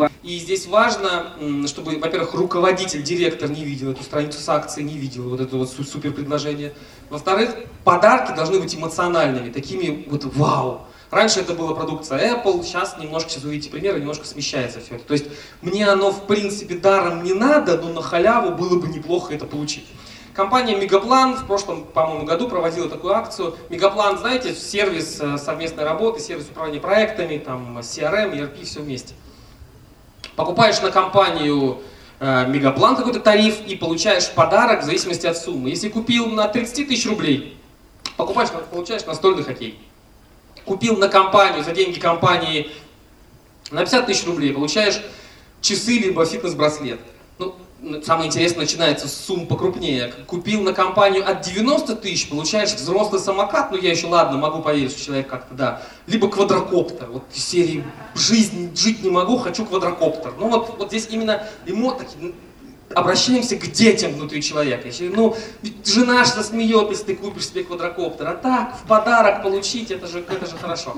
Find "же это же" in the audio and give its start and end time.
70.06-70.56